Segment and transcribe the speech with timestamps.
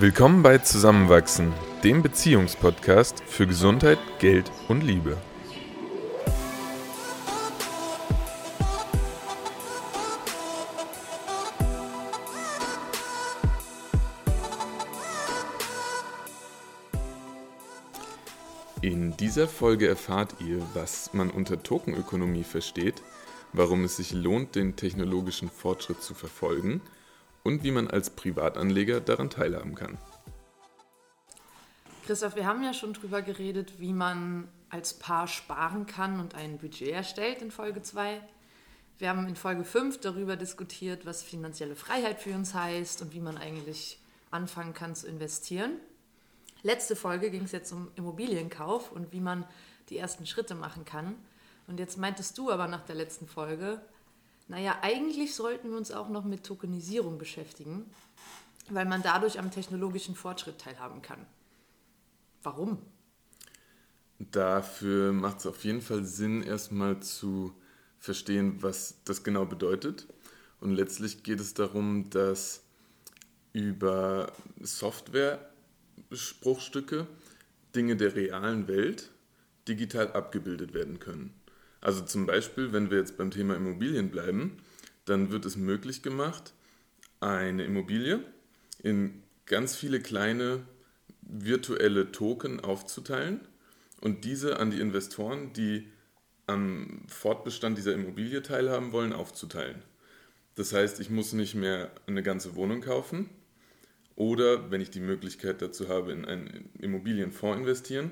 [0.00, 5.16] Willkommen bei Zusammenwachsen, dem Beziehungspodcast für Gesundheit, Geld und Liebe.
[18.80, 23.02] In dieser Folge erfahrt ihr, was man unter Tokenökonomie versteht,
[23.52, 26.82] warum es sich lohnt, den technologischen Fortschritt zu verfolgen–
[27.42, 29.98] und wie man als Privatanleger daran teilhaben kann.
[32.06, 36.58] Christoph, wir haben ja schon drüber geredet, wie man als Paar sparen kann und ein
[36.58, 38.20] Budget erstellt in Folge 2.
[38.98, 43.20] Wir haben in Folge 5 darüber diskutiert, was finanzielle Freiheit für uns heißt und wie
[43.20, 44.00] man eigentlich
[44.30, 45.72] anfangen kann zu investieren.
[46.62, 49.44] Letzte Folge ging es jetzt um Immobilienkauf und wie man
[49.88, 51.14] die ersten Schritte machen kann.
[51.66, 53.80] Und jetzt meintest du aber nach der letzten Folge,
[54.48, 57.84] naja, eigentlich sollten wir uns auch noch mit Tokenisierung beschäftigen,
[58.70, 61.26] weil man dadurch am technologischen Fortschritt teilhaben kann.
[62.42, 62.78] Warum?
[64.18, 67.52] Dafür macht es auf jeden Fall Sinn, erstmal zu
[67.98, 70.06] verstehen, was das genau bedeutet.
[70.60, 72.64] Und letztlich geht es darum, dass
[73.52, 77.06] über Software-Spruchstücke
[77.74, 79.10] Dinge der realen Welt
[79.68, 81.32] digital abgebildet werden können.
[81.80, 84.56] Also zum Beispiel, wenn wir jetzt beim Thema Immobilien bleiben,
[85.04, 86.52] dann wird es möglich gemacht,
[87.20, 88.20] eine Immobilie
[88.82, 90.64] in ganz viele kleine
[91.22, 93.40] virtuelle Token aufzuteilen
[94.00, 95.88] und diese an die Investoren, die
[96.46, 99.82] am Fortbestand dieser Immobilie teilhaben wollen, aufzuteilen.
[100.54, 103.28] Das heißt, ich muss nicht mehr eine ganze Wohnung kaufen
[104.16, 108.10] oder, wenn ich die Möglichkeit dazu habe, in einen Immobilienfonds investieren,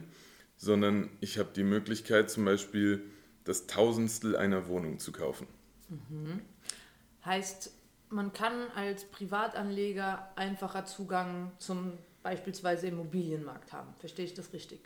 [0.56, 3.02] sondern ich habe die Möglichkeit zum Beispiel
[3.46, 5.46] das Tausendstel einer Wohnung zu kaufen.
[5.88, 6.42] Mhm.
[7.24, 7.72] Heißt,
[8.10, 13.94] man kann als Privatanleger einfacher Zugang zum beispielsweise Immobilienmarkt haben.
[13.98, 14.80] Verstehe ich das richtig?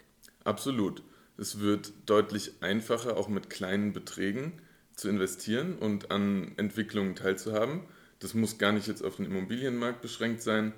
[0.45, 1.03] Absolut.
[1.37, 4.61] Es wird deutlich einfacher, auch mit kleinen Beträgen
[4.95, 7.83] zu investieren und an Entwicklungen teilzuhaben.
[8.19, 10.75] Das muss gar nicht jetzt auf den Immobilienmarkt beschränkt sein.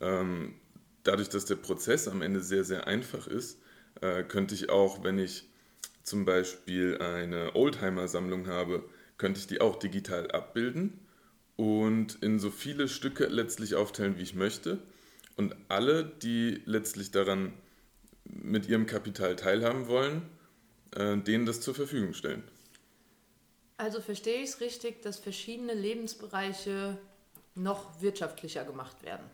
[0.00, 0.54] Ähm,
[1.02, 3.58] dadurch, dass der Prozess am Ende sehr, sehr einfach ist,
[4.00, 5.48] äh, könnte ich auch, wenn ich
[6.06, 8.84] zum Beispiel eine Oldtimer-Sammlung habe,
[9.18, 11.00] könnte ich die auch digital abbilden
[11.56, 14.78] und in so viele Stücke letztlich aufteilen, wie ich möchte.
[15.36, 17.52] Und alle, die letztlich daran
[18.24, 20.22] mit ihrem Kapital teilhaben wollen,
[20.94, 22.44] äh, denen das zur Verfügung stellen.
[23.76, 26.98] Also verstehe ich es richtig, dass verschiedene Lebensbereiche
[27.56, 29.26] noch wirtschaftlicher gemacht werden?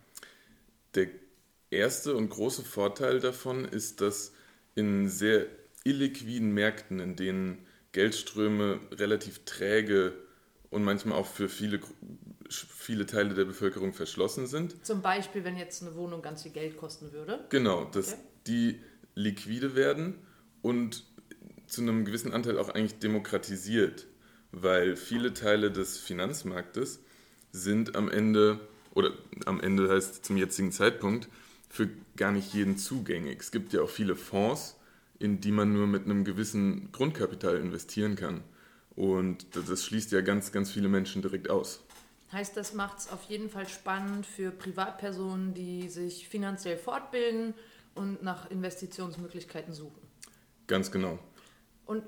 [0.95, 1.09] Der
[1.71, 4.33] erste und große Vorteil davon ist, dass
[4.75, 5.47] in sehr
[5.85, 10.15] illiquiden Märkten, in denen Geldströme relativ träge
[10.71, 11.81] und manchmal auch für viele,
[12.49, 14.85] viele Teile der Bevölkerung verschlossen sind.
[14.85, 17.45] Zum Beispiel, wenn jetzt eine Wohnung ganz viel Geld kosten würde.
[17.51, 18.23] Genau, dass okay.
[18.47, 18.81] die
[19.15, 20.15] liquide werden
[20.63, 21.05] und
[21.67, 24.07] zu einem gewissen Anteil auch eigentlich demokratisiert,
[24.51, 27.01] weil viele Teile des Finanzmarktes
[27.51, 28.61] sind am Ende,
[28.95, 29.13] oder
[29.47, 31.29] am Ende heißt zum jetzigen Zeitpunkt,
[31.69, 33.39] für gar nicht jeden zugänglich.
[33.41, 34.77] Es gibt ja auch viele Fonds,
[35.23, 38.43] in die man nur mit einem gewissen Grundkapital investieren kann.
[38.97, 41.85] Und das schließt ja ganz, ganz viele Menschen direkt aus.
[42.33, 47.55] Heißt, das macht es auf jeden Fall spannend für Privatpersonen, die sich finanziell fortbilden
[47.95, 50.01] und nach Investitionsmöglichkeiten suchen.
[50.67, 51.19] Ganz genau.
[51.87, 52.03] Und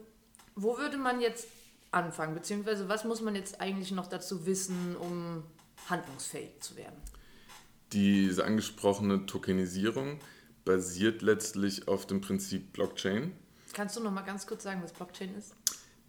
[0.56, 1.46] wo würde man jetzt
[1.92, 2.34] anfangen?
[2.34, 5.44] Beziehungsweise was muss man jetzt eigentlich noch dazu wissen, um
[5.88, 6.96] handlungsfähig zu werden?
[7.92, 10.18] Diese angesprochene Tokenisierung
[10.64, 13.32] basiert letztlich auf dem Prinzip Blockchain.
[13.72, 15.54] Kannst du noch mal ganz kurz sagen, was Blockchain ist?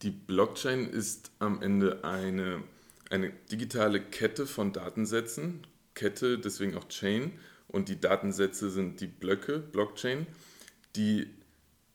[0.01, 2.63] Die Blockchain ist am Ende eine,
[3.09, 5.65] eine digitale Kette von Datensätzen.
[5.93, 7.31] Kette, deswegen auch Chain.
[7.67, 10.27] Und die Datensätze sind die Blöcke, Blockchain,
[10.95, 11.27] die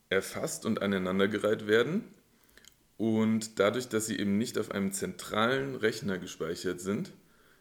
[0.09, 2.05] erfasst und aneinandergereiht werden.
[2.97, 7.13] Und dadurch, dass sie eben nicht auf einem zentralen Rechner gespeichert sind,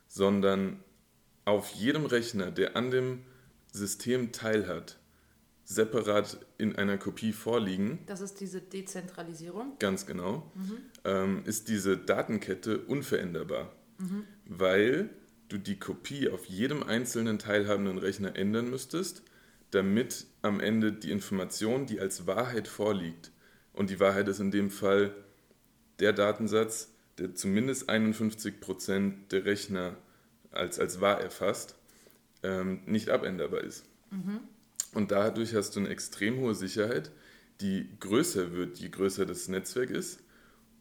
[0.07, 0.83] sondern
[1.45, 3.23] auf jedem Rechner, der an dem
[3.71, 4.98] System teilhat,
[5.69, 8.00] separat in einer Kopie vorliegen.
[8.07, 9.77] Das ist diese Dezentralisierung.
[9.77, 10.51] Ganz genau.
[10.56, 10.77] Mhm.
[11.06, 14.24] Ähm, ist diese Datenkette unveränderbar, mhm.
[14.45, 15.12] weil
[15.48, 19.21] du die Kopie auf jedem einzelnen teilhabenden Rechner ändern müsstest,
[19.69, 23.31] damit am Ende die Information, die als Wahrheit vorliegt,
[23.71, 25.13] und die Wahrheit ist in dem Fall
[26.00, 29.98] der Datensatz, der zumindest 51% der Rechner
[30.51, 31.75] als, als wahr erfasst,
[32.42, 33.86] ähm, nicht abänderbar ist.
[34.10, 34.39] Mhm.
[34.94, 37.12] Und dadurch hast du eine extrem hohe Sicherheit,
[37.62, 40.24] die größer wird, je größer das Netzwerk ist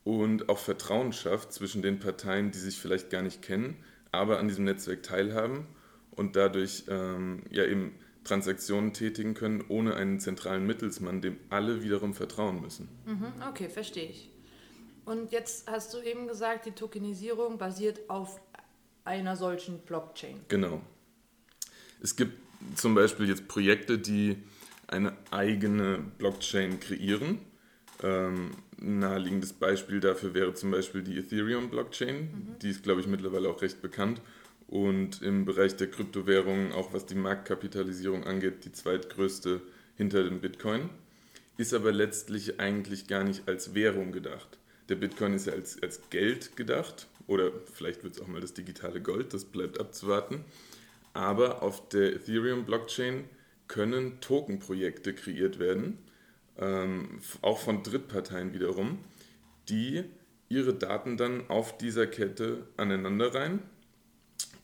[0.04, 3.76] und auch Vertrauen schafft zwischen den Parteien, die sich vielleicht gar nicht kennen,
[4.12, 5.66] aber an diesem Netzwerk teilhaben
[6.12, 7.94] und dadurch ähm, ja eben
[8.24, 12.88] Transaktionen tätigen können, ohne einen zentralen Mittelsmann, dem alle wiederum vertrauen müssen.
[13.06, 14.30] Mhm, okay, verstehe ich.
[15.04, 18.40] Und jetzt hast du eben gesagt, die Tokenisierung basiert auf
[19.04, 20.40] einer solchen Blockchain.
[20.48, 20.82] Genau.
[22.02, 22.38] Es gibt
[22.74, 24.36] zum Beispiel jetzt Projekte, die
[24.86, 27.38] eine eigene Blockchain kreieren.
[28.02, 32.20] Ähm, ein naheliegendes Beispiel dafür wäre zum Beispiel die Ethereum-Blockchain.
[32.20, 32.58] Mhm.
[32.62, 34.20] Die ist, glaube ich, mittlerweile auch recht bekannt
[34.68, 39.62] und im Bereich der Kryptowährungen, auch was die Marktkapitalisierung angeht, die zweitgrößte
[39.96, 40.90] hinter dem Bitcoin.
[41.56, 44.58] Ist aber letztlich eigentlich gar nicht als Währung gedacht.
[44.88, 48.54] Der Bitcoin ist ja als, als Geld gedacht oder vielleicht wird es auch mal das
[48.54, 50.44] digitale Gold, das bleibt abzuwarten.
[51.18, 53.24] Aber auf der Ethereum-Blockchain
[53.66, 55.98] können Token-Projekte kreiert werden,
[56.56, 59.00] ähm, auch von Drittparteien wiederum,
[59.68, 60.04] die
[60.48, 63.64] ihre Daten dann auf dieser Kette aneinander rein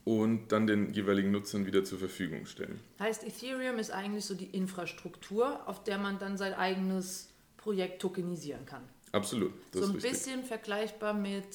[0.05, 2.79] und dann den jeweiligen Nutzern wieder zur Verfügung stellen.
[3.01, 8.65] Heißt, Ethereum ist eigentlich so die Infrastruktur, auf der man dann sein eigenes Projekt tokenisieren
[8.65, 8.85] kann.
[9.11, 9.53] Absolut.
[9.73, 11.49] so ein bisschen vergleichbar mit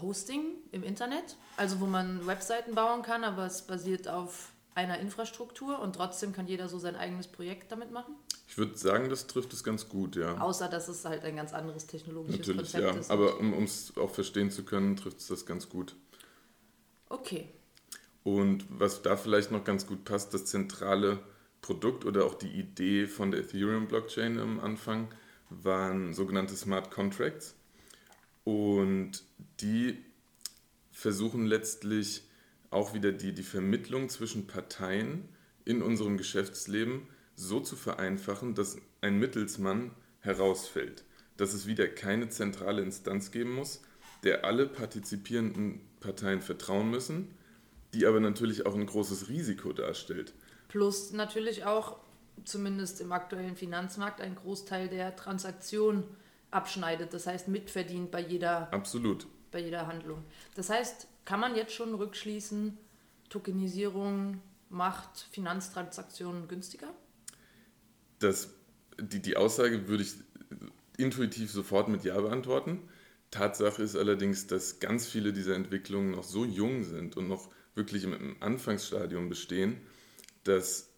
[0.00, 5.80] Hosting im Internet, also wo man Webseiten bauen kann, aber es basiert auf einer Infrastruktur
[5.80, 8.14] und trotzdem kann jeder so sein eigenes Projekt damit machen?
[8.46, 10.38] Ich würde sagen, das trifft es ganz gut, ja.
[10.38, 13.00] Außer, dass es halt ein ganz anderes technologisches Natürlich, Konzept ja.
[13.00, 13.10] ist.
[13.10, 15.96] Aber um es auch verstehen zu können, trifft es das ganz gut.
[17.08, 17.48] Okay.
[18.22, 21.18] Und was da vielleicht noch ganz gut passt, das zentrale
[21.62, 25.08] Produkt oder auch die Idee von der Ethereum-Blockchain am Anfang
[25.48, 27.54] waren sogenannte Smart Contracts.
[28.50, 29.22] Und
[29.60, 29.96] die
[30.90, 32.24] versuchen letztlich
[32.70, 35.28] auch wieder die, die Vermittlung zwischen Parteien
[35.64, 37.06] in unserem Geschäftsleben
[37.36, 41.04] so zu vereinfachen, dass ein Mittelsmann herausfällt.
[41.36, 43.82] Dass es wieder keine zentrale Instanz geben muss,
[44.24, 47.32] der alle partizipierenden Parteien vertrauen müssen,
[47.94, 50.34] die aber natürlich auch ein großes Risiko darstellt.
[50.66, 52.00] Plus natürlich auch,
[52.44, 56.02] zumindest im aktuellen Finanzmarkt, ein Großteil der Transaktionen
[56.50, 57.12] abschneidet.
[57.14, 59.26] Das heißt, mitverdient bei jeder, Absolut.
[59.50, 60.24] bei jeder Handlung.
[60.54, 62.76] Das heißt, kann man jetzt schon rückschließen,
[63.28, 66.92] Tokenisierung macht Finanztransaktionen günstiger?
[68.18, 68.50] Das,
[68.98, 70.14] die, die Aussage würde ich
[70.96, 72.88] intuitiv sofort mit Ja beantworten.
[73.30, 78.04] Tatsache ist allerdings, dass ganz viele dieser Entwicklungen noch so jung sind und noch wirklich
[78.04, 79.80] im Anfangsstadium bestehen,
[80.44, 80.90] dass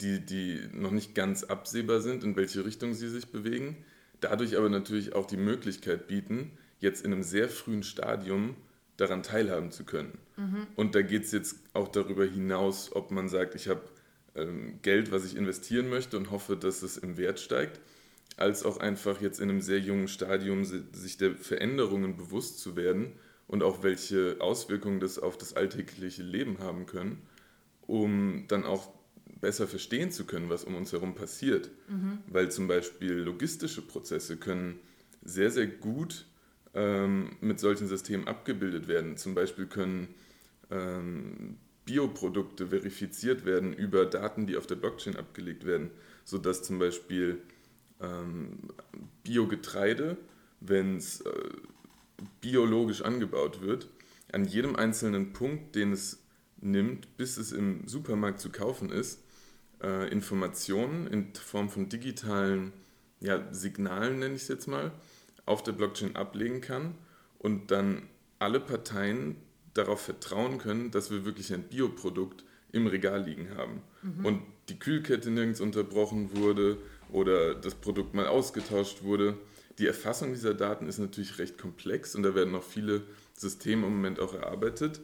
[0.00, 3.84] die, die noch nicht ganz absehbar sind, in welche Richtung sie sich bewegen,
[4.24, 8.56] dadurch aber natürlich auch die Möglichkeit bieten, jetzt in einem sehr frühen Stadium
[8.96, 10.18] daran teilhaben zu können.
[10.36, 10.66] Mhm.
[10.76, 13.82] Und da geht es jetzt auch darüber hinaus, ob man sagt, ich habe
[14.34, 17.80] ähm, Geld, was ich investieren möchte und hoffe, dass es im Wert steigt
[18.36, 23.12] als auch einfach jetzt in einem sehr jungen Stadium sich der Veränderungen bewusst zu werden
[23.46, 27.22] und auch welche Auswirkungen das auf das alltägliche Leben haben können,
[27.86, 28.92] um dann auch
[29.40, 31.70] besser verstehen zu können, was um uns herum passiert.
[31.88, 32.18] Mhm.
[32.26, 34.78] Weil zum Beispiel logistische Prozesse können
[35.22, 36.26] sehr, sehr gut
[36.74, 39.16] ähm, mit solchen Systemen abgebildet werden.
[39.16, 40.08] Zum Beispiel können
[40.70, 45.90] ähm, Bioprodukte verifiziert werden über Daten, die auf der Blockchain abgelegt werden,
[46.24, 47.42] sodass zum Beispiel
[48.00, 48.58] ähm,
[49.22, 50.16] Biogetreide,
[50.60, 51.30] wenn es äh,
[52.40, 53.88] biologisch angebaut wird,
[54.32, 56.23] an jedem einzelnen Punkt, den es
[56.64, 59.22] nimmt, bis es im Supermarkt zu kaufen ist,
[59.82, 62.72] äh, Informationen in Form von digitalen
[63.20, 64.92] ja, Signalen, nenne ich es jetzt mal,
[65.46, 66.94] auf der Blockchain ablegen kann
[67.38, 68.02] und dann
[68.38, 69.36] alle Parteien
[69.74, 73.82] darauf vertrauen können, dass wir wirklich ein Bioprodukt im Regal liegen haben.
[74.02, 74.24] Mhm.
[74.24, 76.78] Und die Kühlkette nirgends unterbrochen wurde,
[77.14, 79.38] oder das Produkt mal ausgetauscht wurde.
[79.78, 83.02] Die Erfassung dieser Daten ist natürlich recht komplex und da werden noch viele
[83.34, 85.00] Systeme im Moment auch erarbeitet.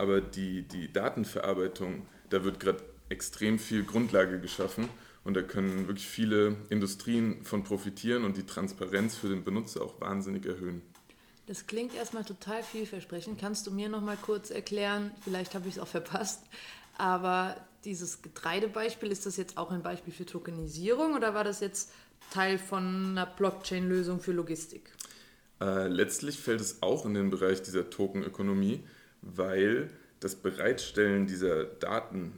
[0.00, 4.88] Aber die, die Datenverarbeitung, da wird gerade extrem viel Grundlage geschaffen
[5.24, 10.00] und da können wirklich viele Industrien von profitieren und die Transparenz für den Benutzer auch
[10.00, 10.80] wahnsinnig erhöhen.
[11.48, 13.38] Das klingt erstmal total vielversprechend.
[13.38, 16.44] Kannst du mir noch mal kurz erklären, vielleicht habe ich es auch verpasst,
[16.96, 17.54] aber
[17.84, 21.92] dieses Getreidebeispiel, ist das jetzt auch ein Beispiel für Tokenisierung oder war das jetzt
[22.30, 24.92] Teil von einer Blockchain-Lösung für Logistik?
[25.60, 28.82] Äh, letztlich fällt es auch in den Bereich dieser Tokenökonomie,
[29.22, 32.32] weil das Bereitstellen dieser Daten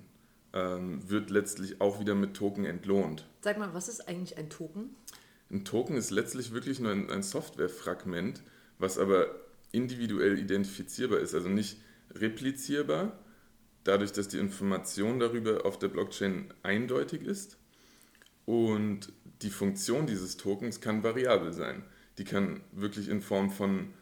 [0.52, 3.26] ähm, wird letztlich auch wieder mit Token entlohnt.
[3.40, 4.90] Sag mal, was ist eigentlich ein Token?
[5.50, 8.42] Ein Token ist letztlich wirklich nur ein, ein Softwarefragment,
[8.78, 9.26] was aber
[9.72, 11.78] individuell identifizierbar ist, also nicht
[12.14, 13.18] replizierbar,
[13.84, 17.56] dadurch, dass die Information darüber auf der Blockchain eindeutig ist
[18.44, 19.12] und
[19.42, 21.84] die Funktion dieses Tokens kann variabel sein.
[22.18, 23.92] Die kann wirklich in Form von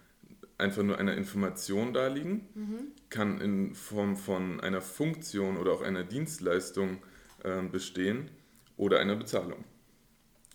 [0.60, 2.78] einfach nur einer Information darliegen, mhm.
[3.08, 6.98] kann in Form von einer Funktion oder auch einer Dienstleistung
[7.42, 8.30] äh, bestehen
[8.76, 9.64] oder einer Bezahlung.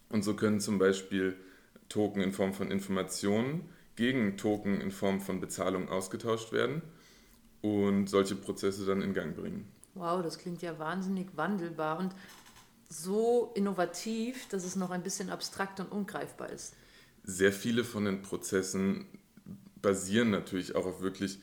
[0.09, 1.35] Und so können zum Beispiel
[1.89, 6.81] Token in Form von Informationen gegen Token in Form von Bezahlung ausgetauscht werden
[7.62, 9.67] und solche Prozesse dann in Gang bringen.
[9.93, 12.13] Wow, das klingt ja wahnsinnig wandelbar und
[12.89, 16.75] so innovativ, dass es noch ein bisschen abstrakt und ungreifbar ist.
[17.24, 19.07] Sehr viele von den Prozessen
[19.85, 21.37] basieren natürlich auch auf wirklich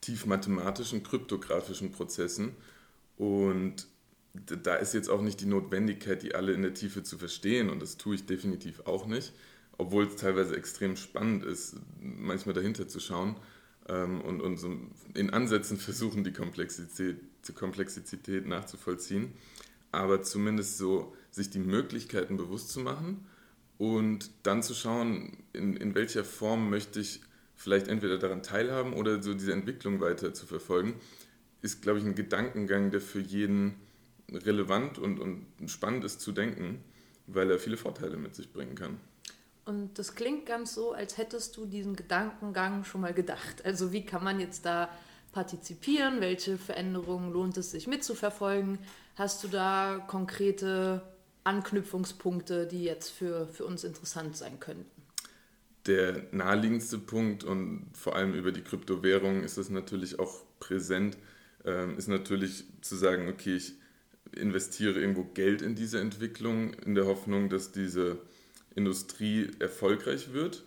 [0.00, 2.52] tief mathematischen, kryptografischen Prozessen.
[3.18, 3.86] Und
[4.32, 7.68] da ist jetzt auch nicht die Notwendigkeit, die alle in der Tiefe zu verstehen.
[7.68, 9.34] Und das tue ich definitiv auch nicht,
[9.76, 13.36] obwohl es teilweise extrem spannend ist, manchmal dahinter zu schauen
[13.90, 14.74] ähm, und, und so
[15.12, 19.34] in Ansätzen versuchen, die Komplexität, die Komplexität nachzuvollziehen,
[19.92, 23.26] aber zumindest so sich die Möglichkeiten bewusst zu machen
[23.76, 27.20] und dann zu schauen, in, in welcher Form möchte ich
[27.56, 30.94] vielleicht entweder daran teilhaben oder so diese Entwicklung weiter zu verfolgen,
[31.62, 33.74] ist, glaube ich, ein Gedankengang, der für jeden
[34.30, 36.82] relevant und, und spannend ist zu denken,
[37.26, 39.00] weil er viele Vorteile mit sich bringen kann.
[39.64, 43.64] Und das klingt ganz so, als hättest du diesen Gedankengang schon mal gedacht.
[43.64, 44.88] Also wie kann man jetzt da
[45.32, 46.20] partizipieren?
[46.20, 48.78] Welche Veränderungen lohnt es sich mitzuverfolgen?
[49.16, 51.02] Hast du da konkrete
[51.42, 54.95] Anknüpfungspunkte, die jetzt für, für uns interessant sein könnten?
[55.86, 61.16] Der naheliegendste Punkt und vor allem über die Kryptowährung ist es natürlich auch präsent,
[61.64, 63.74] ähm, ist natürlich zu sagen, okay, ich
[64.32, 68.18] investiere irgendwo Geld in diese Entwicklung in der Hoffnung, dass diese
[68.74, 70.64] Industrie erfolgreich wird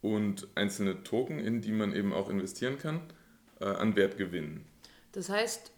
[0.00, 3.00] und einzelne Token, in die man eben auch investieren kann,
[3.60, 4.64] äh, an Wert gewinnen.
[5.12, 5.72] Das heißt,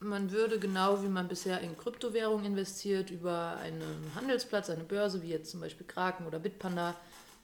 [0.00, 5.30] man würde genau wie man bisher in Kryptowährungen investiert, über einen Handelsplatz, eine Börse, wie
[5.30, 6.94] jetzt zum Beispiel Kraken oder Bitpanda,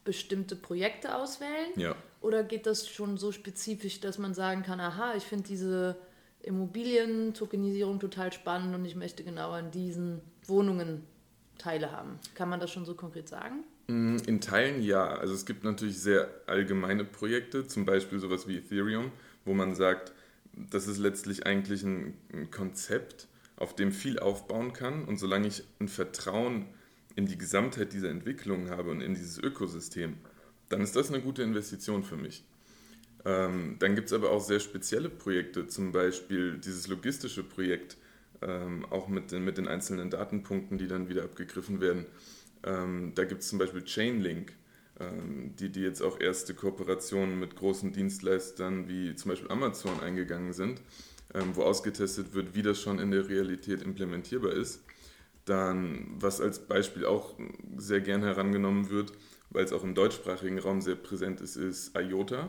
[0.05, 1.73] bestimmte Projekte auswählen?
[1.77, 1.97] Ja.
[2.21, 5.97] Oder geht das schon so spezifisch, dass man sagen kann, aha, ich finde diese
[6.43, 11.07] Immobilien-Tokenisierung total spannend und ich möchte genau an diesen Wohnungen
[11.59, 12.19] Teile haben.
[12.35, 13.65] Kann man das schon so konkret sagen?
[13.87, 15.07] Mm, in Teilen ja.
[15.07, 19.13] Also es gibt natürlich sehr allgemeine Projekte, zum Beispiel sowas wie Ethereum,
[19.45, 20.13] wo man sagt,
[20.53, 25.05] das ist letztlich eigentlich ein, ein Konzept, auf dem viel aufbauen kann.
[25.05, 26.67] Und solange ich ein Vertrauen
[27.17, 30.17] in die Gesamtheit dieser Entwicklung habe und in dieses Ökosystem,
[30.69, 32.45] dann ist das eine gute Investition für mich.
[33.25, 37.97] Ähm, dann gibt es aber auch sehr spezielle Projekte, zum Beispiel dieses logistische Projekt,
[38.43, 42.07] ähm, auch mit den, mit den einzelnen Datenpunkten, die dann wieder abgegriffen werden.
[42.65, 44.53] Ähm, da gibt es zum Beispiel Chainlink,
[44.99, 50.53] ähm, die, die jetzt auch erste Kooperationen mit großen Dienstleistern wie zum Beispiel Amazon eingegangen
[50.53, 50.81] sind,
[51.35, 54.83] ähm, wo ausgetestet wird, wie das schon in der Realität implementierbar ist.
[55.51, 57.35] Dann, was als Beispiel auch
[57.77, 59.13] sehr gern herangenommen wird,
[59.51, 62.49] weil es auch im deutschsprachigen Raum sehr präsent ist, ist IOTA.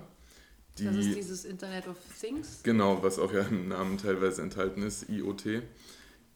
[0.77, 2.62] Die, das ist dieses Internet of Things?
[2.62, 5.63] Genau, was auch ja im Namen teilweise enthalten ist, IoT.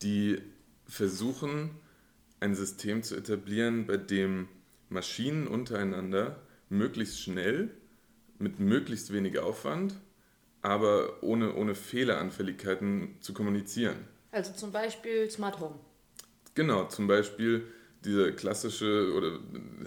[0.02, 0.42] Die
[0.88, 1.70] versuchen,
[2.40, 4.48] ein System zu etablieren, bei dem
[4.90, 7.70] Maschinen untereinander möglichst schnell,
[8.40, 9.94] mit möglichst wenig Aufwand,
[10.64, 13.98] aber ohne, ohne Fehleranfälligkeiten zu kommunizieren.
[14.32, 15.76] Also zum Beispiel Smart Home.
[16.56, 17.68] Genau, zum Beispiel
[18.06, 19.40] dieser klassische, oder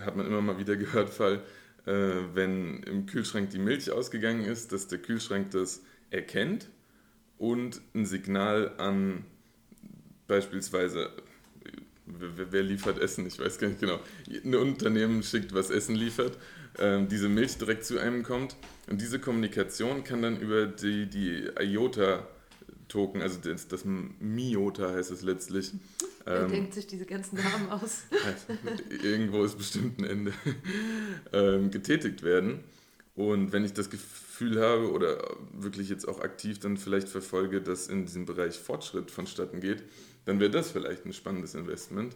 [0.05, 1.43] hat man immer mal wieder gehört, Fall,
[1.87, 1.93] äh,
[2.35, 6.69] wenn im Kühlschrank die Milch ausgegangen ist, dass der Kühlschrank das erkennt
[7.39, 9.25] und ein Signal an
[10.27, 11.11] beispielsweise,
[12.05, 16.37] wer, wer liefert Essen, ich weiß gar nicht genau, ein Unternehmen schickt, was Essen liefert,
[16.77, 18.57] äh, diese Milch direkt zu einem kommt
[18.91, 22.27] und diese Kommunikation kann dann über die, die IOTA
[22.89, 25.73] Token, also das, das Miota heißt es letztlich.
[26.27, 28.03] Ähm, denkt sich diese ganzen Namen aus?
[29.03, 30.33] irgendwo ist bestimmt ein Ende.
[31.33, 32.61] ähm, getätigt werden.
[33.15, 37.89] Und wenn ich das Gefühl habe oder wirklich jetzt auch aktiv dann vielleicht verfolge, dass
[37.89, 39.83] in diesem Bereich Fortschritt vonstatten geht,
[40.25, 42.15] dann wäre das vielleicht ein spannendes Investment.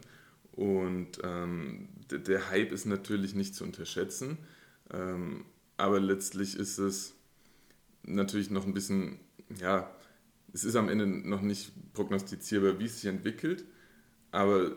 [0.53, 4.37] Und ähm, der, der, Hype ist natürlich nicht zu unterschätzen,
[4.93, 5.45] ähm,
[5.77, 7.15] aber letztlich ist es
[8.03, 9.19] natürlich noch ein bisschen,
[9.59, 9.93] ja,
[10.53, 13.65] es ist am Ende noch nicht prognostizierbar, wie es sich entwickelt,
[14.33, 14.71] aber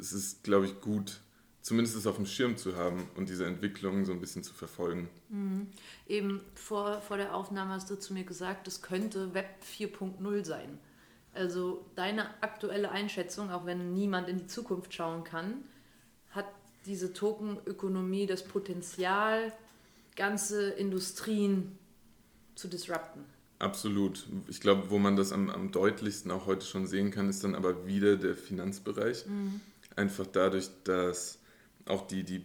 [0.00, 1.20] es ist, glaube ich, gut,
[1.60, 5.08] zumindest es auf dem Schirm zu haben und diese Entwicklung so ein bisschen zu verfolgen.
[5.28, 5.68] Mhm.
[6.08, 10.78] Eben vor, vor der Aufnahme hast du zu mir gesagt, es könnte Web 4.0 sein.
[11.34, 15.64] Also deine aktuelle Einschätzung, auch wenn niemand in die Zukunft schauen kann,
[16.30, 16.46] hat
[16.86, 19.52] diese Tokenökonomie das Potenzial,
[20.16, 21.78] ganze Industrien
[22.54, 23.24] zu disrupten?
[23.62, 24.26] Absolut.
[24.48, 27.54] Ich glaube, wo man das am, am deutlichsten auch heute schon sehen kann, ist dann
[27.54, 29.24] aber wieder der Finanzbereich.
[29.26, 29.60] Mhm.
[29.94, 31.38] Einfach dadurch, dass
[31.86, 32.44] auch die, die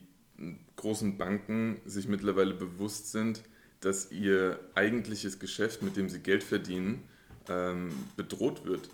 [0.75, 3.41] großen Banken sich mittlerweile bewusst sind,
[3.79, 7.01] dass ihr eigentliches Geschäft, mit dem sie Geld verdienen,
[7.49, 8.87] ähm, bedroht wird.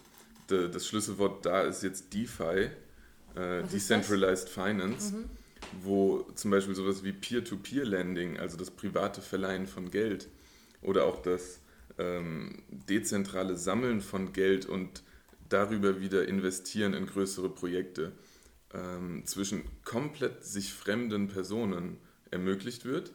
[0.50, 2.70] De, das Schlüsselwort da ist jetzt DeFi,
[3.36, 5.30] äh, Decentralized Finance, mhm.
[5.82, 10.30] wo zum Beispiel sowas wie Peer-to-Peer-Lending, also das private Verleihen von Geld
[10.82, 11.60] oder auch das
[11.97, 15.03] ähm, dezentrale Sammeln von Geld und
[15.50, 18.13] darüber wieder investieren in größere Projekte
[18.73, 21.97] ähm, zwischen komplett sich fremden Personen
[22.31, 23.12] ermöglicht wird,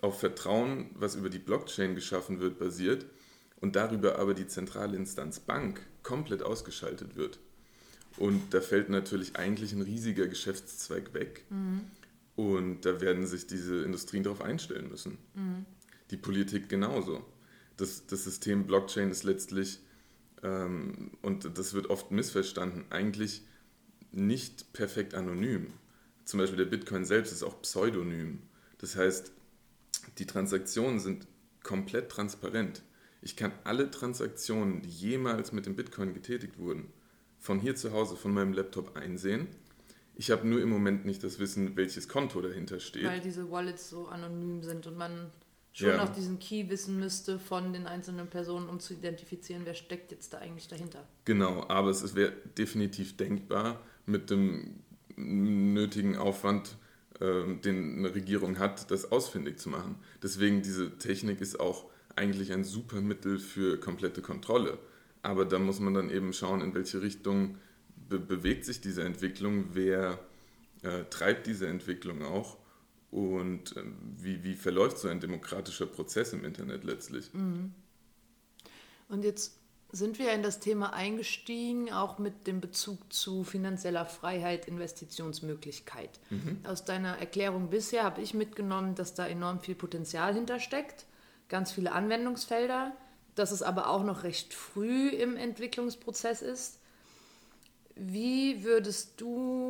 [0.00, 3.04] auf Vertrauen, was über die Blockchain geschaffen wird, basiert
[3.60, 7.38] und darüber aber die zentrale Instanz Bank komplett ausgeschaltet wird.
[8.16, 11.44] Und da fällt natürlich eigentlich ein riesiger Geschäftszweig weg.
[11.50, 11.82] Mhm.
[12.34, 15.18] Und da werden sich diese Industrien darauf einstellen müssen.
[15.34, 15.66] Mhm.
[16.10, 17.24] Die Politik genauso.
[17.76, 19.80] Das, das System Blockchain ist letztlich,
[20.42, 23.42] ähm, und das wird oft missverstanden, eigentlich
[24.12, 25.72] nicht perfekt anonym.
[26.24, 28.42] Zum Beispiel der Bitcoin selbst ist auch pseudonym.
[28.78, 29.32] Das heißt,
[30.18, 31.26] die Transaktionen sind
[31.62, 32.82] komplett transparent.
[33.22, 36.92] Ich kann alle Transaktionen, die jemals mit dem Bitcoin getätigt wurden,
[37.38, 39.46] von hier zu Hause, von meinem Laptop einsehen.
[40.14, 43.04] Ich habe nur im Moment nicht das Wissen, welches Konto dahinter steht.
[43.04, 45.30] Weil diese Wallets so anonym sind und man
[45.72, 45.96] schon ja.
[45.96, 50.32] noch diesen Key wissen müsste von den einzelnen Personen, um zu identifizieren, wer steckt jetzt
[50.32, 51.06] da eigentlich dahinter.
[51.24, 54.80] Genau, aber es wäre definitiv denkbar mit dem
[55.16, 56.76] nötigen Aufwand,
[57.20, 59.96] äh, den eine Regierung hat, das ausfindig zu machen.
[60.22, 61.86] Deswegen diese Technik ist auch
[62.16, 64.78] eigentlich ein super Mittel für komplette Kontrolle.
[65.22, 67.56] Aber da muss man dann eben schauen, in welche Richtung
[68.08, 70.18] be bewegt sich diese Entwicklung, wer
[70.82, 72.58] äh, treibt diese Entwicklung auch
[73.12, 73.82] und äh,
[74.16, 77.32] wie, wie verläuft so ein demokratischer Prozess im Internet letztlich.
[77.32, 77.72] Mhm.
[79.08, 79.58] Und jetzt
[79.92, 86.18] sind wir in das Thema eingestiegen, auch mit dem Bezug zu finanzieller Freiheit, Investitionsmöglichkeit.
[86.30, 86.60] Mhm.
[86.64, 91.04] Aus deiner Erklärung bisher habe ich mitgenommen, dass da enorm viel Potenzial hintersteckt,
[91.50, 92.96] ganz viele Anwendungsfelder,
[93.34, 96.78] dass es aber auch noch recht früh im Entwicklungsprozess ist.
[97.94, 99.61] Wie würdest du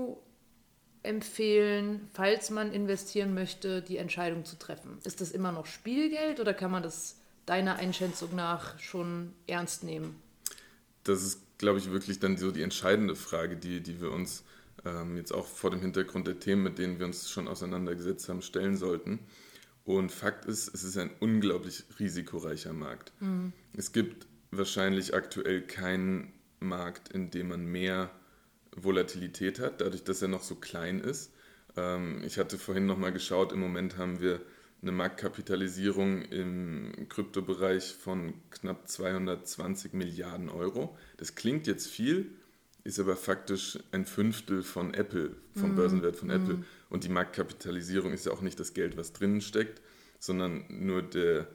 [1.03, 4.99] empfehlen, falls man investieren möchte, die Entscheidung zu treffen?
[5.05, 10.17] Ist das immer noch Spielgeld oder kann man das deiner Einschätzung nach schon ernst nehmen?
[11.05, 14.45] Das ist, glaube ich, wirklich dann so die entscheidende Frage, die, die wir uns
[14.85, 18.43] ähm, jetzt auch vor dem Hintergrund der Themen, mit denen wir uns schon auseinandergesetzt haben,
[18.43, 19.19] stellen sollten.
[19.85, 23.13] Und Fakt ist, es ist ein unglaublich risikoreicher Markt.
[23.19, 23.53] Mhm.
[23.77, 28.11] Es gibt wahrscheinlich aktuell keinen Markt, in dem man mehr
[28.77, 31.33] Volatilität hat, dadurch, dass er noch so klein ist.
[31.77, 34.41] Ähm, ich hatte vorhin nochmal geschaut, im Moment haben wir
[34.83, 40.97] eine Marktkapitalisierung im Kryptobereich von knapp 220 Milliarden Euro.
[41.19, 42.33] Das klingt jetzt viel,
[42.83, 45.77] ist aber faktisch ein Fünftel von Apple, vom mm.
[45.77, 46.33] Börsenwert von mm.
[46.33, 46.65] Apple.
[46.91, 49.81] Und die Marktkapitalisierung ist ja auch nicht das Geld, was drinnen steckt,
[50.19, 51.47] sondern nur der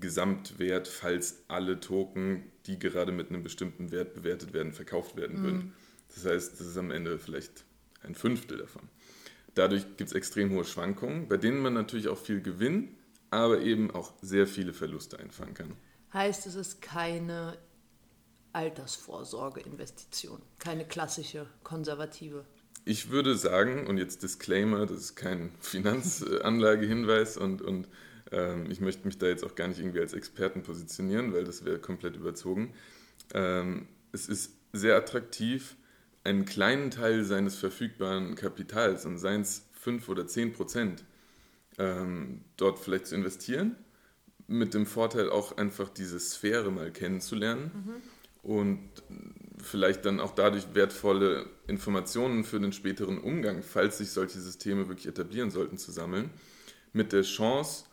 [0.00, 5.72] Gesamtwert, falls alle Token, die gerade mit einem bestimmten Wert bewertet werden, verkauft werden mm.
[6.14, 7.64] Das heißt, das ist am Ende vielleicht
[8.02, 8.88] ein Fünftel davon.
[9.54, 12.96] Dadurch gibt es extrem hohe Schwankungen, bei denen man natürlich auch viel Gewinn,
[13.30, 15.76] aber eben auch sehr viele Verluste einfangen kann.
[16.12, 17.56] Heißt, es ist keine
[18.52, 22.44] Altersvorsorgeinvestition, keine klassische konservative.
[22.84, 27.88] Ich würde sagen, und jetzt Disclaimer, das ist kein Finanzanlagehinweis und, und
[28.30, 31.64] ähm, ich möchte mich da jetzt auch gar nicht irgendwie als Experten positionieren, weil das
[31.64, 32.74] wäre komplett überzogen.
[33.34, 35.76] Ähm, es ist sehr attraktiv,
[36.24, 41.04] einen kleinen Teil seines verfügbaren Kapitals, und seien es 5 oder 10 Prozent,
[41.78, 43.76] ähm, dort vielleicht zu investieren,
[44.46, 48.50] mit dem Vorteil auch einfach diese Sphäre mal kennenzulernen mhm.
[48.50, 48.90] und
[49.62, 55.06] vielleicht dann auch dadurch wertvolle Informationen für den späteren Umgang, falls sich solche Systeme wirklich
[55.06, 56.30] etablieren sollten, zu sammeln,
[56.92, 57.84] mit der Chance,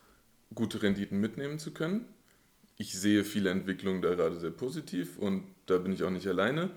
[0.54, 2.06] gute Renditen mitnehmen zu können.
[2.78, 6.72] Ich sehe viele Entwicklungen da gerade sehr positiv und da bin ich auch nicht alleine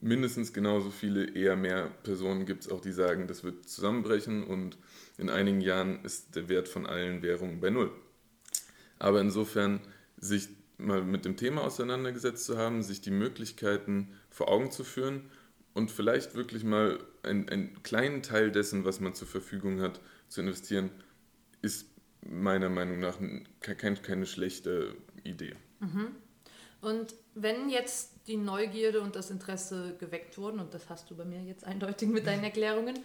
[0.00, 4.78] mindestens genauso viele, eher mehr Personen gibt es auch, die sagen, das wird zusammenbrechen und
[5.16, 7.90] in einigen Jahren ist der Wert von allen Währungen bei Null.
[8.98, 9.80] Aber insofern
[10.16, 15.22] sich mal mit dem Thema auseinandergesetzt zu haben, sich die Möglichkeiten vor Augen zu führen
[15.74, 20.40] und vielleicht wirklich mal einen, einen kleinen Teil dessen, was man zur Verfügung hat, zu
[20.40, 20.90] investieren,
[21.62, 21.88] ist
[22.20, 23.18] meiner Meinung nach
[23.60, 25.54] keine, keine schlechte Idee.
[25.80, 26.08] Mhm.
[26.80, 31.24] Und wenn jetzt die Neugierde und das Interesse geweckt wurden, und das hast du bei
[31.24, 32.98] mir jetzt eindeutig mit deinen Erklärungen,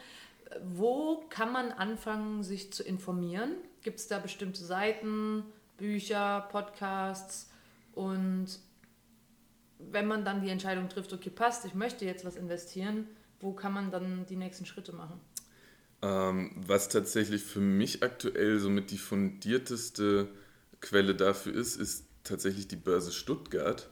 [0.62, 3.56] wo kann man anfangen, sich zu informieren?
[3.82, 5.44] Gibt es da bestimmte Seiten,
[5.78, 7.50] Bücher, Podcasts?
[7.94, 8.48] Und
[9.80, 13.08] wenn man dann die Entscheidung trifft, okay, passt, ich möchte jetzt was investieren,
[13.40, 15.20] wo kann man dann die nächsten Schritte machen?
[16.02, 20.28] Ähm, was tatsächlich für mich aktuell somit die fundierteste
[20.82, 23.90] Quelle dafür ist, ist tatsächlich die Börse Stuttgart,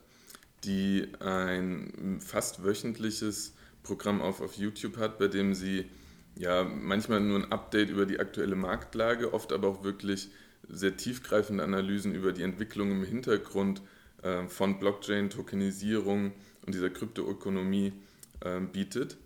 [0.63, 5.85] die ein fast wöchentliches Programm auf, auf YouTube hat, bei dem sie
[6.35, 10.29] ja manchmal nur ein Update über die aktuelle Marktlage, oft aber auch wirklich
[10.67, 13.81] sehr tiefgreifende Analysen über die Entwicklung im Hintergrund
[14.21, 16.31] äh, von Blockchain, Tokenisierung
[16.65, 17.93] und dieser Kryptoökonomie
[18.41, 19.17] äh, bietet.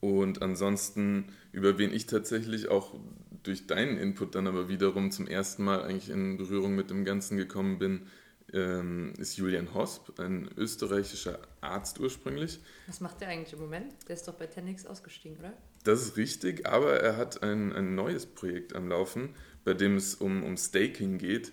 [0.00, 2.94] Und ansonsten, über wen ich tatsächlich auch
[3.42, 7.36] durch deinen Input dann aber wiederum zum ersten Mal eigentlich in Berührung mit dem Ganzen
[7.36, 8.06] gekommen bin,
[8.52, 12.60] ähm, ist Julian Hosp, ein österreichischer Arzt ursprünglich.
[12.86, 13.92] Was macht der eigentlich im Moment?
[14.08, 15.52] Der ist doch bei Tenix ausgestiegen, oder?
[15.84, 20.14] Das ist richtig, aber er hat ein, ein neues Projekt am Laufen, bei dem es
[20.14, 21.52] um, um Staking geht.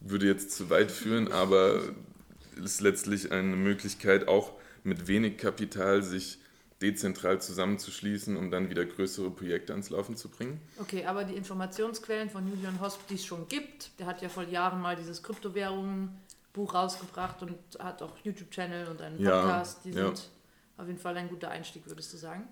[0.00, 1.82] Würde jetzt zu weit führen, aber
[2.64, 4.52] ist letztlich eine Möglichkeit, auch
[4.84, 6.38] mit wenig Kapital sich
[6.80, 10.60] dezentral zusammenzuschließen, um dann wieder größere Projekte ans Laufen zu bringen.
[10.78, 14.44] Okay, aber die Informationsquellen von Julian Hosp, die es schon gibt, der hat ja vor
[14.44, 19.78] Jahren mal dieses Kryptowährungen-Buch rausgebracht und hat auch YouTube-Channel und einen Podcast.
[19.78, 20.82] Ja, die sind ja.
[20.82, 22.46] auf jeden Fall ein guter Einstieg, würdest du sagen?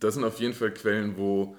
[0.00, 1.56] Das sind auf jeden Fall Quellen, wo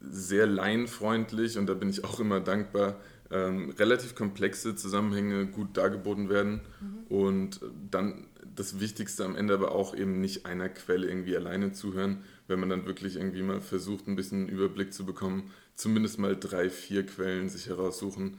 [0.00, 2.96] sehr laienfreundlich, und da bin ich auch immer dankbar,
[3.30, 7.16] ähm, relativ komplexe Zusammenhänge gut dargeboten werden mhm.
[7.16, 8.26] und dann
[8.58, 12.68] das Wichtigste am Ende aber auch eben nicht einer Quelle irgendwie alleine zuhören, wenn man
[12.68, 17.48] dann wirklich irgendwie mal versucht, ein bisschen Überblick zu bekommen, zumindest mal drei, vier Quellen
[17.48, 18.38] sich heraussuchen,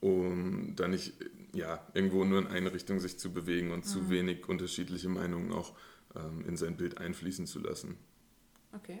[0.00, 1.14] um da nicht
[1.52, 3.88] ja, irgendwo nur in eine Richtung sich zu bewegen und mhm.
[3.88, 5.74] zu wenig unterschiedliche Meinungen auch
[6.14, 7.96] ähm, in sein Bild einfließen zu lassen.
[8.72, 9.00] Okay,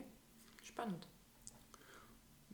[0.62, 1.06] spannend.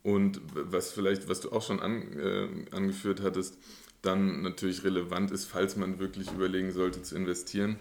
[0.03, 3.57] Und was vielleicht, was du auch schon an, äh, angeführt hattest,
[4.03, 7.79] dann natürlich relevant ist, falls man wirklich überlegen sollte zu investieren,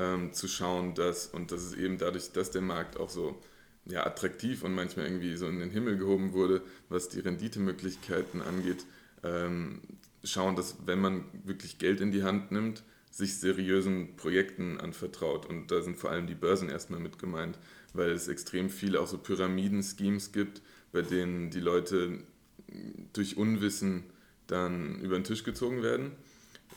[0.00, 3.38] ähm, zu schauen, dass, und das ist eben dadurch, dass der Markt auch so
[3.84, 8.86] ja, attraktiv und manchmal irgendwie so in den Himmel gehoben wurde, was die Renditemöglichkeiten angeht,
[9.22, 9.80] ähm,
[10.24, 15.44] schauen, dass wenn man wirklich Geld in die Hand nimmt, sich seriösen Projekten anvertraut.
[15.46, 17.58] Und da sind vor allem die Börsen erstmal mit gemeint,
[17.92, 22.20] weil es extrem viele auch so Pyramiden-Schemes gibt, bei denen die Leute
[23.12, 24.04] durch Unwissen
[24.46, 26.12] dann über den Tisch gezogen werden.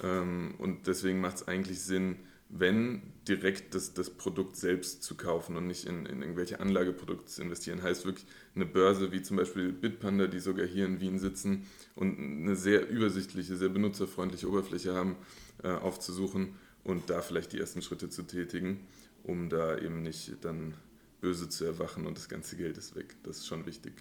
[0.02, 2.18] Ähm, und deswegen macht es eigentlich Sinn,
[2.56, 7.42] wenn direkt das, das Produkt selbst zu kaufen und nicht in, in irgendwelche Anlageprodukte zu
[7.42, 7.82] investieren.
[7.82, 12.20] Heißt wirklich eine Börse wie zum Beispiel Bitpanda, die sogar hier in Wien sitzen und
[12.20, 15.16] eine sehr übersichtliche, sehr benutzerfreundliche Oberfläche haben,
[15.64, 18.86] äh, aufzusuchen und da vielleicht die ersten Schritte zu tätigen,
[19.24, 20.76] um da eben nicht dann
[21.22, 23.16] böse zu erwachen und das ganze Geld ist weg.
[23.24, 23.94] Das ist schon wichtig.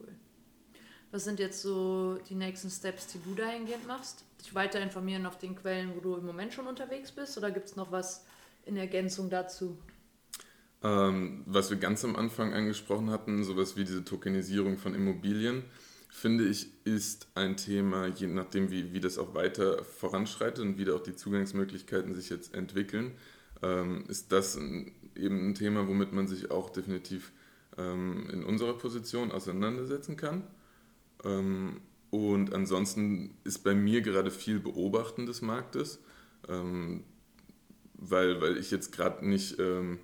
[0.00, 0.08] Cool.
[1.10, 4.24] Was sind jetzt so die nächsten Steps, die du dahingehend machst?
[4.40, 7.36] Dich weiter informieren auf den Quellen, wo du im Moment schon unterwegs bist?
[7.38, 8.24] Oder gibt es noch was
[8.64, 9.78] in Ergänzung dazu?
[10.82, 15.64] Ähm, was wir ganz am Anfang angesprochen hatten, sowas wie diese Tokenisierung von Immobilien,
[16.08, 20.84] finde ich, ist ein Thema, je nachdem, wie, wie das auch weiter voranschreitet und wie
[20.84, 23.12] da auch die Zugangsmöglichkeiten sich jetzt entwickeln,
[23.62, 27.32] ähm, ist das ein, eben ein Thema, womit man sich auch definitiv
[27.76, 30.44] ähm, in unserer Position auseinandersetzen kann.
[32.10, 36.00] Und ansonsten ist bei mir gerade viel Beobachten des Marktes,
[36.48, 37.04] ähm,
[37.94, 39.98] weil, weil ich jetzt gerade nicht ähm,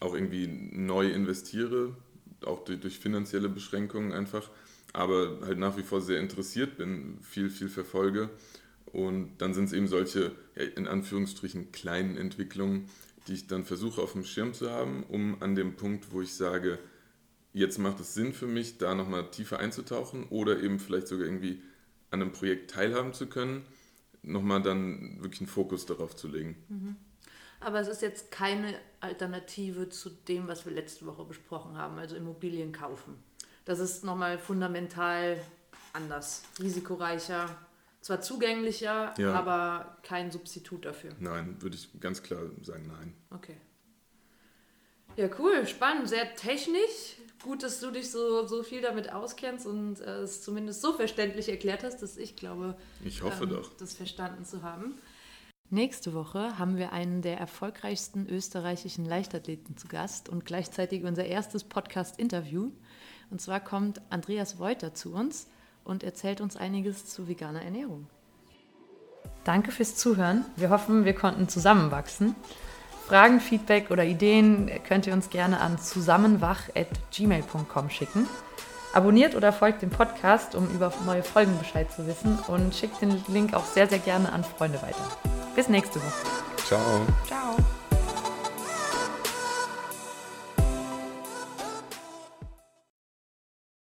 [0.00, 1.94] auch irgendwie neu investiere,
[2.44, 4.50] auch durch, durch, finanzielle Beschränkungen einfach,
[4.92, 8.30] aber halt nach wie vor sehr interessiert bin, viel, viel verfolge.
[8.86, 12.88] Und dann sind es eben solche, ja, in Anführungsstrichen, kleinen Entwicklungen,
[13.26, 16.32] die ich dann versuche auf dem Schirm zu haben, um an dem Punkt, wo ich
[16.34, 16.78] sage,
[17.56, 21.62] jetzt macht es Sinn für mich, da nochmal tiefer einzutauchen oder eben vielleicht sogar irgendwie
[22.10, 23.66] an einem Projekt teilhaben zu können,
[24.22, 26.62] nochmal dann wirklich einen Fokus darauf zu legen.
[26.68, 26.96] Mhm.
[27.60, 32.14] Aber es ist jetzt keine Alternative zu dem, was wir letzte Woche besprochen haben, also
[32.14, 33.14] Immobilien kaufen.
[33.64, 35.40] Das ist nochmal fundamental
[35.94, 37.48] anders, risikoreicher,
[38.02, 39.32] zwar zugänglicher, ja.
[39.32, 41.12] aber kein Substitut dafür.
[41.18, 43.14] Nein, würde ich ganz klar sagen, nein.
[43.30, 43.56] Okay.
[45.16, 50.00] Ja, cool, spannend, sehr technisch, gut, dass du dich so, so viel damit auskennst und
[50.00, 53.72] äh, es zumindest so verständlich erklärt hast, dass ich glaube, ich hoffe ähm, doch.
[53.76, 54.94] das verstanden zu haben.
[55.68, 61.64] Nächste Woche haben wir einen der erfolgreichsten österreichischen Leichtathleten zu Gast und gleichzeitig unser erstes
[61.64, 62.70] Podcast-Interview.
[63.30, 65.48] Und zwar kommt Andreas Reuter zu uns
[65.82, 68.06] und erzählt uns einiges zu veganer Ernährung.
[69.42, 70.44] Danke fürs Zuhören.
[70.56, 72.36] Wir hoffen, wir konnten zusammenwachsen.
[73.06, 78.26] Fragen, Feedback oder Ideen könnt ihr uns gerne an zusammenwach.gmail.com schicken.
[78.92, 83.22] Abonniert oder folgt dem Podcast, um über neue Folgen Bescheid zu wissen und schickt den
[83.28, 85.06] Link auch sehr, sehr gerne an Freunde weiter.
[85.54, 86.26] Bis nächste Woche.
[86.66, 86.80] Ciao.
[87.26, 87.54] Ciao.